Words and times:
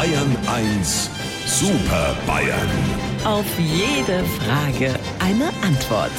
Bayern 0.00 0.34
1 0.46 1.10
Super 1.44 2.16
Bayern. 2.26 2.70
Auf 3.22 3.44
jede 3.58 4.24
Frage 4.24 4.98
eine 5.18 5.48
Antwort. 5.62 6.10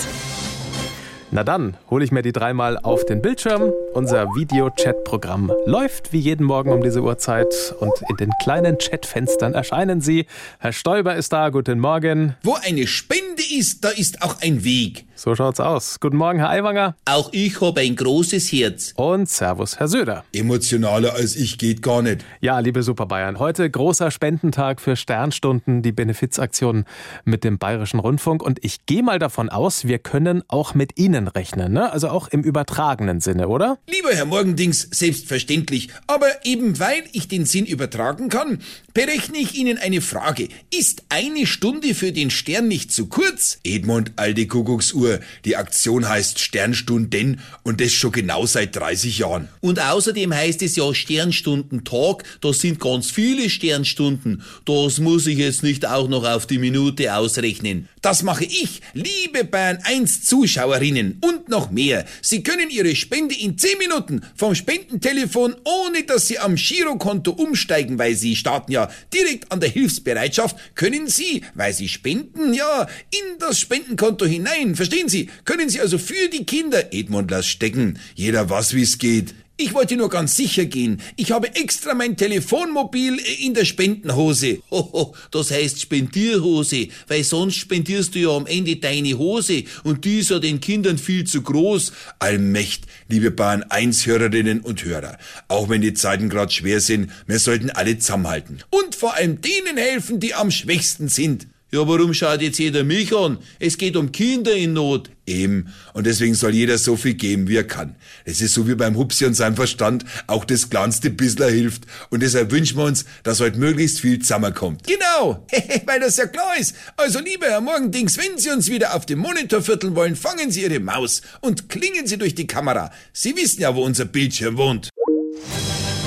Na 1.33 1.45
dann 1.45 1.77
hole 1.89 2.03
ich 2.03 2.11
mir 2.11 2.23
die 2.23 2.33
dreimal 2.33 2.77
auf 2.77 3.05
den 3.05 3.21
Bildschirm. 3.21 3.71
Unser 3.93 4.25
Video-Chat-Programm 4.35 5.49
läuft 5.65 6.11
wie 6.11 6.19
jeden 6.19 6.45
Morgen 6.45 6.71
um 6.73 6.83
diese 6.83 7.01
Uhrzeit 7.01 7.73
und 7.79 7.93
in 8.09 8.17
den 8.17 8.31
kleinen 8.43 8.77
Chatfenstern 8.77 9.53
erscheinen 9.53 10.01
sie. 10.01 10.25
Herr 10.59 10.73
Stoiber 10.73 11.15
ist 11.15 11.31
da, 11.31 11.47
guten 11.47 11.79
Morgen. 11.79 12.35
Wo 12.43 12.55
eine 12.61 12.85
Spende 12.85 13.43
ist, 13.57 13.85
da 13.85 13.89
ist 13.91 14.21
auch 14.21 14.41
ein 14.41 14.65
Weg. 14.65 15.05
So 15.15 15.35
schaut's 15.35 15.59
aus. 15.59 15.99
Guten 15.99 16.17
Morgen, 16.17 16.39
Herr 16.39 16.49
Aiwanger. 16.49 16.95
Auch 17.05 17.29
ich 17.31 17.61
habe 17.61 17.81
ein 17.81 17.95
großes 17.95 18.51
Herz. 18.51 18.93
Und 18.97 19.29
Servus, 19.29 19.79
Herr 19.79 19.87
Söder. 19.87 20.25
Emotionaler 20.33 21.13
als 21.13 21.35
ich 21.35 21.57
geht 21.57 21.81
gar 21.81 22.01
nicht. 22.01 22.25
Ja, 22.41 22.59
liebe 22.59 22.81
Super 22.81 23.05
Bayern, 23.05 23.37
heute 23.37 23.69
großer 23.69 24.09
Spendentag 24.09 24.81
für 24.81 24.95
Sternstunden, 24.95 25.83
die 25.83 25.91
Benefizaktion 25.91 26.85
mit 27.23 27.43
dem 27.43 27.57
Bayerischen 27.59 27.99
Rundfunk. 27.99 28.41
Und 28.41 28.65
ich 28.65 28.85
gehe 28.85 29.03
mal 29.03 29.19
davon 29.19 29.49
aus, 29.49 29.85
wir 29.85 29.99
können 29.99 30.43
auch 30.47 30.73
mit 30.73 30.97
Ihnen 30.97 31.20
rechnen, 31.27 31.73
ne? 31.73 31.91
Also 31.91 32.09
auch 32.09 32.27
im 32.27 32.41
übertragenen 32.41 33.19
Sinne, 33.19 33.47
oder? 33.47 33.77
Lieber 33.87 34.13
Herr 34.13 34.25
Morgendings, 34.25 34.87
selbstverständlich. 34.91 35.89
Aber 36.07 36.27
eben 36.43 36.79
weil 36.79 37.03
ich 37.11 37.27
den 37.27 37.45
Sinn 37.45 37.65
übertragen 37.65 38.29
kann, 38.29 38.59
berechne 38.93 39.37
ich 39.37 39.55
Ihnen 39.55 39.77
eine 39.77 40.01
Frage. 40.01 40.47
Ist 40.69 41.03
eine 41.09 41.45
Stunde 41.45 41.95
für 41.95 42.11
den 42.11 42.29
Stern 42.29 42.67
nicht 42.67 42.91
zu 42.91 43.07
kurz? 43.07 43.59
Edmund, 43.63 44.11
alte 44.15 44.47
Kuckucksuhr. 44.47 45.19
Die 45.45 45.55
Aktion 45.55 46.07
heißt 46.07 46.39
Sternstunden 46.39 47.39
und 47.63 47.81
das 47.81 47.93
schon 47.93 48.11
genau 48.11 48.45
seit 48.45 48.75
30 48.75 49.19
Jahren. 49.19 49.47
Und 49.59 49.79
außerdem 49.79 50.33
heißt 50.33 50.61
es 50.61 50.75
ja 50.75 50.93
Sternstundentag. 50.93 52.23
Da 52.41 52.53
sind 52.53 52.79
ganz 52.79 53.11
viele 53.11 53.49
Sternstunden. 53.49 54.43
Das 54.65 54.99
muss 54.99 55.27
ich 55.27 55.37
jetzt 55.37 55.63
nicht 55.63 55.85
auch 55.85 56.07
noch 56.07 56.23
auf 56.23 56.45
die 56.45 56.57
Minute 56.57 57.15
ausrechnen. 57.15 57.87
Das 58.01 58.23
mache 58.23 58.45
ich, 58.45 58.81
liebe 58.93 59.43
Bayern 59.43 59.79
1 59.83 60.23
Zuschauerinnen 60.23 61.19
und 61.21 61.49
noch 61.49 61.71
mehr. 61.71 62.05
Sie 62.21 62.43
können 62.43 62.69
Ihre 62.69 62.95
Spende 62.95 63.35
in 63.35 63.57
10 63.57 63.77
Minuten 63.77 64.21
vom 64.35 64.55
Spendentelefon, 64.55 65.55
ohne 65.63 66.03
dass 66.03 66.27
Sie 66.27 66.39
am 66.39 66.55
Girokonto 66.55 67.31
umsteigen, 67.31 67.99
weil 67.99 68.15
Sie 68.15 68.35
starten 68.35 68.71
ja 68.71 68.80
direkt 69.13 69.51
an 69.51 69.59
der 69.59 69.69
Hilfsbereitschaft, 69.69 70.55
können 70.75 71.07
Sie, 71.07 71.43
weil 71.53 71.73
Sie 71.73 71.87
spenden, 71.87 72.53
ja, 72.53 72.87
in 73.11 73.39
das 73.39 73.59
Spendenkonto 73.59 74.25
hinein. 74.25 74.75
Verstehen 74.75 75.09
Sie? 75.09 75.29
Können 75.45 75.69
Sie 75.69 75.81
also 75.81 75.97
für 75.97 76.29
die 76.29 76.45
Kinder, 76.45 76.93
Edmund, 76.93 77.31
lass 77.31 77.47
stecken. 77.47 77.99
Jeder 78.15 78.49
weiß, 78.49 78.73
wie's 78.73 78.97
geht. 78.97 79.33
Ich 79.57 79.75
wollte 79.75 79.95
nur 79.95 80.09
ganz 80.09 80.35
sicher 80.35 80.65
gehen. 80.65 81.01
Ich 81.17 81.31
habe 81.31 81.55
extra 81.55 81.93
mein 81.93 82.17
Telefonmobil 82.17 83.17
in 83.39 83.53
der 83.53 83.65
Spendenhose. 83.65 84.59
Hoho, 84.71 85.13
das 85.29 85.51
heißt 85.51 85.79
Spendierhose, 85.79 86.87
weil 87.07 87.23
sonst 87.23 87.57
spendierst 87.57 88.15
du 88.15 88.19
ja 88.19 88.29
am 88.29 88.47
Ende 88.47 88.77
deine 88.77 89.17
Hose 89.17 89.65
und 89.83 90.03
die 90.03 90.19
ist 90.19 90.31
ja 90.31 90.39
den 90.39 90.61
Kindern 90.61 90.97
viel 90.97 91.25
zu 91.25 91.43
groß. 91.43 91.91
Allmächt, 92.17 92.85
liebe 93.07 93.29
Bahn 93.29 93.61
1 93.63 94.07
Hörerinnen 94.07 94.61
und 94.61 94.83
Hörer. 94.83 95.19
Auch 95.47 95.69
wenn 95.69 95.81
die 95.81 95.93
Zeiten 95.93 96.29
gerade 96.29 96.51
schwer 96.51 96.81
sind, 96.81 97.11
wir 97.27 97.37
sollten 97.37 97.69
alle 97.69 97.99
zusammenhalten. 97.99 98.63
Und 98.71 98.95
vor 98.95 99.13
allem 99.13 99.41
denen 99.41 99.77
helfen, 99.77 100.19
die 100.19 100.33
am 100.33 100.49
schwächsten 100.49 101.07
sind. 101.07 101.45
Ja, 101.73 101.87
warum 101.87 102.13
schaut 102.13 102.41
jetzt 102.41 102.59
jeder 102.59 102.83
mich 102.83 103.15
an? 103.15 103.37
Es 103.57 103.77
geht 103.77 103.95
um 103.95 104.11
Kinder 104.11 104.53
in 104.53 104.73
Not. 104.73 105.09
Eben. 105.25 105.71
Und 105.93 106.05
deswegen 106.05 106.35
soll 106.35 106.53
jeder 106.53 106.77
so 106.77 106.97
viel 106.97 107.13
geben, 107.13 107.47
wie 107.47 107.55
er 107.55 107.63
kann. 107.63 107.95
Es 108.25 108.41
ist 108.41 108.55
so 108.55 108.67
wie 108.67 108.75
beim 108.75 108.97
Hupsi 108.97 109.23
und 109.25 109.35
seinem 109.35 109.55
Verstand, 109.55 110.03
auch 110.27 110.43
das 110.43 110.69
kleinste 110.69 111.09
Bissler 111.09 111.49
hilft. 111.49 111.83
Und 112.09 112.23
deshalb 112.23 112.51
wünschen 112.51 112.77
wir 112.77 112.83
uns, 112.83 113.05
dass 113.23 113.39
heute 113.39 113.57
möglichst 113.57 114.01
viel 114.01 114.19
zusammenkommt. 114.19 114.85
Genau, 114.85 115.47
weil 115.85 116.01
das 116.01 116.17
ja 116.17 116.25
klar 116.25 116.57
ist. 116.59 116.75
Also 116.97 117.19
lieber 117.19 117.45
Herr 117.45 117.61
Morgendings, 117.61 118.17
wenn 118.17 118.37
Sie 118.37 118.49
uns 118.49 118.69
wieder 118.69 118.93
auf 118.93 119.05
dem 119.05 119.19
Monitor 119.19 119.61
vierteln 119.61 119.95
wollen, 119.95 120.17
fangen 120.17 120.51
Sie 120.51 120.63
Ihre 120.63 120.81
Maus 120.81 121.21
und 121.39 121.69
klingen 121.69 122.05
Sie 122.05 122.17
durch 122.17 122.35
die 122.35 122.47
Kamera. 122.47 122.91
Sie 123.13 123.33
wissen 123.37 123.61
ja, 123.61 123.73
wo 123.73 123.85
unser 123.85 124.03
Bildschirm 124.03 124.57
wohnt. 124.57 124.89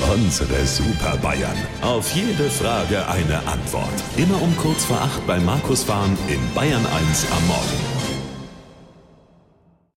Unsere 0.03 0.65
Super 0.65 1.17
Bayern. 1.17 1.57
Auf 1.81 2.11
jede 2.13 2.49
Frage 2.49 3.07
eine 3.07 3.37
Antwort. 3.47 3.93
Immer 4.17 4.41
um 4.41 4.55
kurz 4.57 4.85
vor 4.85 5.01
acht 5.01 5.25
bei 5.25 5.39
Markus 5.39 5.83
Fahren 5.83 6.17
in 6.27 6.39
Bayern 6.53 6.85
1 6.85 7.25
am 7.31 7.47
Morgen. 7.47 7.94